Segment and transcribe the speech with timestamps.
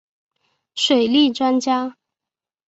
[0.73, 1.95] 水利专家。